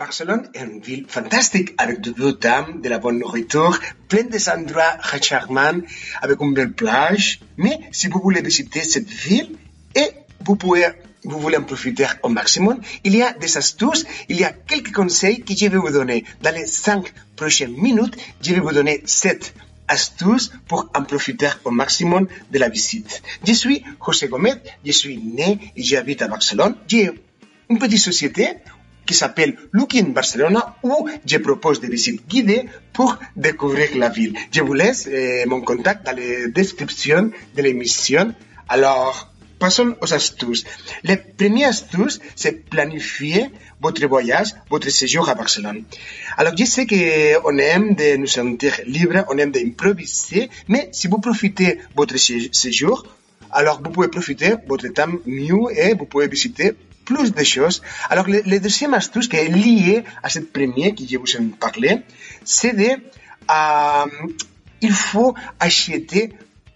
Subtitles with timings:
[0.00, 4.38] Barcelone est une ville fantastique avec de beaux dames, de la bonne nourriture, plein de
[4.48, 5.82] endroits charmants,
[6.22, 7.40] avec une belle plage.
[7.58, 9.50] Mais si vous voulez visiter cette ville
[9.94, 10.08] et
[10.46, 10.56] vous
[11.24, 14.94] vous voulez en profiter au maximum, il y a des astuces, il y a quelques
[14.94, 16.24] conseils que je vais vous donner.
[16.40, 19.52] Dans les cinq prochaines minutes, je vais vous donner sept
[19.86, 23.22] astuces pour en profiter au maximum de la visite.
[23.46, 26.74] Je suis José Gomez, je suis né et j'habite à Barcelone.
[26.88, 27.10] J'ai
[27.68, 28.56] une petite société
[29.10, 34.34] qui s'appelle Looking Barcelona où je propose des visites guidées pour découvrir la ville.
[34.52, 38.32] Je vous laisse euh, mon contact dans la description de l'émission.
[38.68, 40.64] Alors, passons aux astuces.
[41.02, 45.82] La première astuce, c'est planifier votre voyage, votre séjour à Barcelone.
[46.36, 51.18] Alors, je sais qu'on aime de nous sentir libres, on aime d'improviser, mais si vous
[51.18, 53.04] profitez de votre séjour,
[53.50, 56.74] alors vous pouvez profiter de votre temps mieux et vous pouvez visiter
[57.10, 57.82] plus de choses.
[58.08, 61.90] Alors, le, deuxième astuce qui est lié à cette première que je vous ai parlé,
[62.44, 62.90] c'est de,
[63.58, 64.28] euh,
[64.80, 66.22] il faut acheter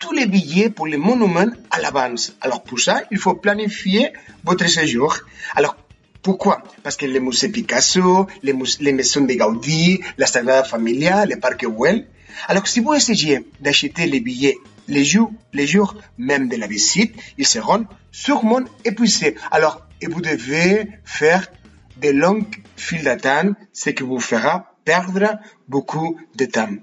[0.00, 2.24] tous les billets pour les monuments à l'avance.
[2.40, 5.10] Alors, pour ça, il faut planifier votre séjour.
[5.54, 5.76] Alors,
[6.20, 6.62] pourquoi?
[6.82, 11.64] Parce que les musées Picasso, les, les maisons de Gaudí, la Sagrada Familia, le parc
[11.64, 12.06] Güell.
[12.48, 17.14] Alors, si vous essayez d'acheter les billets les jours, les jours même de la visite,
[17.38, 19.36] ils seront sûrement épuisés.
[19.50, 21.50] Alors, et vous devez faire
[21.96, 26.76] de longues files d'attente, ce qui vous fera perdre beaucoup de temps.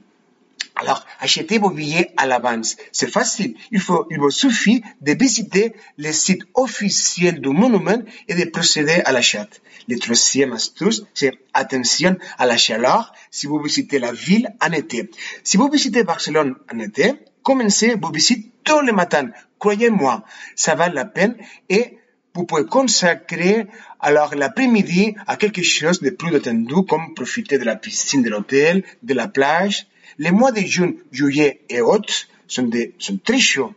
[0.76, 2.78] Alors, achetez vos billets à l'avance.
[2.92, 3.56] C'est facile.
[3.72, 9.02] Il, faut, il vous suffit de visiter le site officiel du monument et de procéder
[9.06, 9.48] à l'achat.
[9.88, 15.12] Le troisième astuce, c'est attention à la chaleur si vous visitez la ville en été.
[15.44, 19.30] Si vous visitez Barcelone en été, commencez vos visites tous les matins.
[19.60, 20.24] Croyez-moi,
[20.56, 21.38] ça vaut la peine
[21.70, 22.00] et
[22.34, 23.68] vous pouvez consacrer
[24.00, 28.84] alors l'après-midi à quelque chose de plus détendu comme profiter de la piscine de l'hôtel,
[29.04, 29.88] de la plage.
[30.18, 33.74] Les mois de juin, juillet et août sont, des, sont très chauds.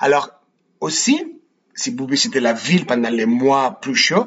[0.00, 0.30] Alors
[0.80, 1.38] aussi,
[1.74, 4.26] si vous visitez la ville pendant les mois plus chauds,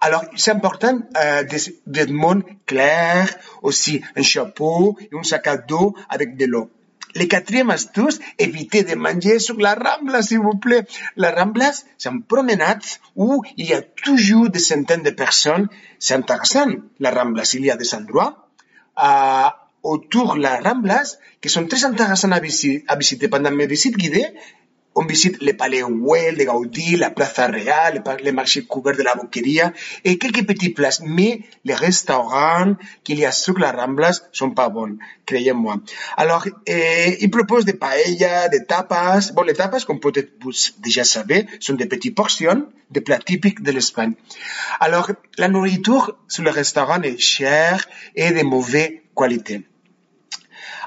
[0.00, 3.28] alors c'est important euh, des vêtements clairs,
[3.62, 6.70] aussi un chapeau et un sac à dos avec de l'eau.
[7.14, 10.84] Le quatrième astuce, évitez de manger sur la Rambla, s'il vous plaît.
[11.16, 12.82] La Rambla, c'est une promenade
[13.14, 15.68] où il y a toujours des centaines de personnes.
[15.98, 16.66] C'est intéressant,
[16.98, 17.44] la Rambla.
[17.54, 18.48] Il y a des endroits
[19.02, 19.48] euh,
[19.82, 21.02] autour de la Rambla
[21.40, 24.34] qui sont très intéressants à visiter, à visiter pendant mes visites guidées
[24.94, 29.14] on visite le palais Güell de Gaudí, la Plaza Real, le marché couvert de la
[29.14, 29.72] Boqueria
[30.04, 31.00] et quelques petites places.
[31.04, 34.96] Mais les restaurants qu'il y a sur la Ramblas sont pas bons,
[35.26, 35.76] croyez-moi.
[36.16, 39.32] Alors, eh, il propose des paellas, des tapas.
[39.34, 43.62] Bon, les tapas, comme peut-être vous déjà savez, sont des petites portions de plats typiques
[43.62, 44.12] de l'Espagne.
[44.80, 47.84] Alors, la nourriture sur le restaurant est chère
[48.14, 49.62] et de mauvaise qualité.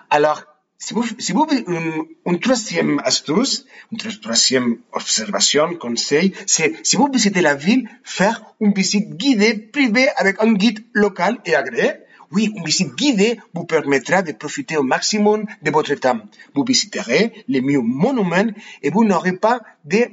[0.09, 0.43] Alors,
[0.79, 7.09] si vous, si vous, une, une troisième astuce, une troisième observation, conseil, c'est si vous
[7.11, 11.93] visitez la ville, faire une visite guidée privée avec un guide local et agréé.
[12.31, 16.19] Oui, une visite guidée vous permettra de profiter au maximum de votre temps.
[16.53, 18.51] Vous visiterez les mieux monuments
[18.83, 20.09] et vous n'aurez pas de,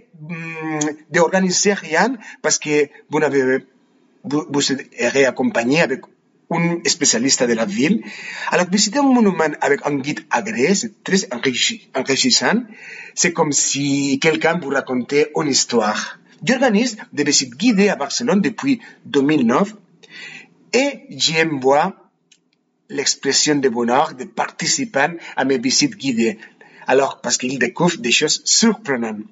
[1.10, 3.66] d'organiser rien parce que vous n'avez,
[4.22, 6.02] vous, vous serez accompagné avec
[6.50, 8.02] un spécialiste de la ville.
[8.50, 11.26] Alors, visiter un monument avec un guide agréé, c'est très
[11.94, 12.64] enrichissant.
[13.14, 16.18] C'est comme si quelqu'un vous racontait une histoire.
[16.42, 19.74] J'organise des visites guidées à Barcelone depuis 2009
[20.74, 21.92] et j'aime voir
[22.90, 26.38] l'expression de bonheur des participants à mes visites guidées.
[26.86, 29.22] Alors, parce qu'ils découvrent des choses surprenantes.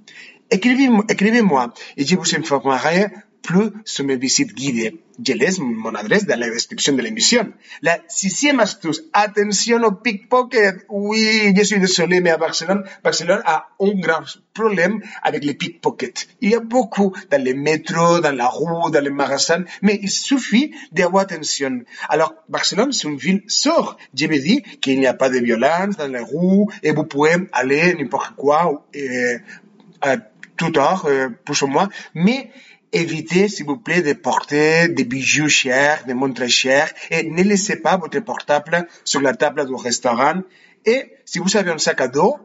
[0.51, 3.09] Écrivez-moi et je vous informerai
[3.43, 5.01] plus sur mes visites guidées.
[5.25, 7.53] Je laisse mon adresse dans la description de l'émission.
[7.83, 10.87] La sixième astuce, attention au pickpocket.
[10.89, 14.25] Oui, je suis désolé, mais à Barcelone, Barcelone a un grand
[14.55, 16.29] problème avec les pickpockets.
[16.41, 20.11] Il y a beaucoup dans les métros, dans la rue, dans les magasins, mais il
[20.11, 21.83] suffit d'avoir attention.
[22.09, 23.97] Alors, Barcelone, c'est une ville sûre.
[24.15, 27.37] Je me dis qu'il n'y a pas de violence dans les rues et vous pouvez
[27.53, 29.39] aller n'importe quoi, euh,
[30.01, 30.17] à
[30.57, 32.51] tout heure, euh, plus ou moins, mais
[32.93, 37.77] évitez, s'il vous plaît, de porter des bijoux chers, des montres chères, et ne laissez
[37.77, 40.43] pas votre portable sur la table du restaurant.
[40.85, 42.37] Et si vous avez un sac à dos,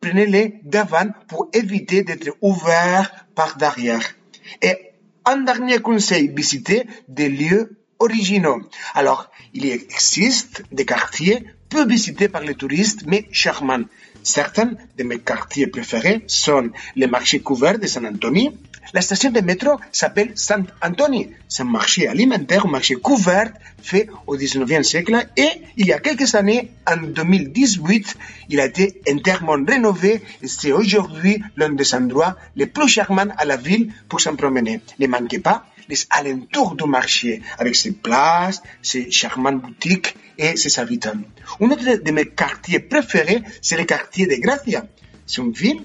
[0.00, 4.14] prenez-les d'avant pour éviter d'être ouvert par derrière.
[4.62, 4.76] Et
[5.24, 8.60] un dernier conseil, visitez des lieux originaux.
[8.94, 13.84] Alors, il existe des quartiers peu visités par les touristes, mais charmants.
[14.22, 18.52] Certains de mes quartiers préférés sont les marchés couverts de San Antonio.
[18.94, 21.28] La station de métro s'appelle Sant Antoni.
[21.46, 25.98] C'est un marché alimentaire, un marché couvert fait au 19e siècle et il y a
[25.98, 28.16] quelques années, en 2018,
[28.48, 33.44] il a été entièrement rénové et c'est aujourd'hui l'un des endroits les plus charmants à
[33.44, 34.80] la ville pour s'en promener.
[34.98, 40.78] Ne manquez pas les alentours du marché avec ses places, ses charmantes boutiques et ses
[40.78, 41.20] habitants.
[41.60, 44.84] Un autre de mes quartiers préférés, c'est le quartier de Gracia.
[45.26, 45.82] C'est une ville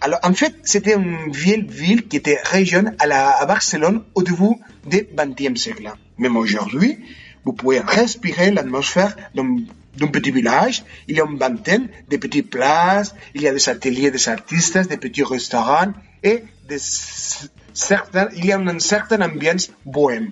[0.00, 4.22] alors, en fait, c'était une vieille ville qui était région à, la, à Barcelone au
[4.22, 5.92] début du XXe siècle.
[6.18, 6.98] Même aujourd'hui,
[7.44, 9.58] vous pouvez respirer l'atmosphère d'un
[9.98, 10.84] petit village.
[11.08, 14.88] Il y a une vingtaine de petites places, il y a des ateliers des artistes,
[14.88, 15.92] des petits restaurants
[16.22, 20.30] et il y a une certaine ambiance bohème.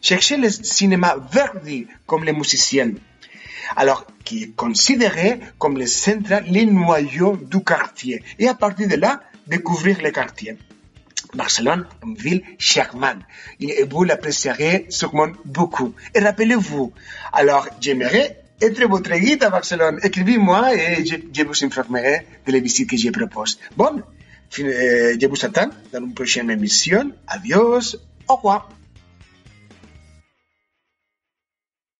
[0.00, 2.92] Cherchez le cinéma Verdi comme les musiciens
[3.76, 8.22] alors qui est considéré comme le centre, les noyaux du quartier.
[8.38, 10.56] Et à partir de là, découvrir le quartier.
[11.34, 13.18] Barcelone, une ville charmante.
[13.60, 15.94] Et vous l'apprécierez sûrement beaucoup.
[16.14, 16.92] Et rappelez-vous,
[17.32, 19.98] alors j'aimerais être votre guide à Barcelone.
[20.02, 23.58] Écrivez-moi et je, vous informerai de les visites que je propose.
[23.76, 24.02] Bon,
[24.50, 27.12] je vous attends dans une prochaine émission.
[27.26, 27.96] Adios,
[28.28, 28.73] au revoir.